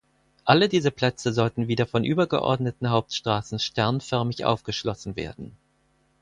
[0.45, 5.55] Alle diese Plätze sollten wieder von übergeordneten Hauptstraßen sternförmig aufgeschlossen werden.